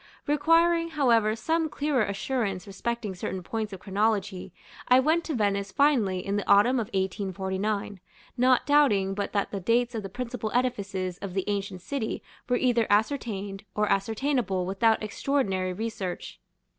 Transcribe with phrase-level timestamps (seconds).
[0.25, 4.51] Requiring, however, some clearer assurance respecting certain points of chronology,
[4.87, 7.99] I went to Venice finally in the autumn of 1849,
[8.35, 12.57] not doubting but that the dates of the principal edifices of the ancient city were
[12.57, 16.39] either ascertained, or ascertainable without extraordinary research.